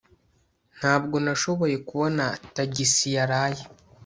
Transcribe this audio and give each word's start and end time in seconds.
Ntabwo 0.77 1.15
nashoboye 1.25 1.75
kubona 1.87 2.23
tagisi 2.55 3.07
yaraye 3.15 3.63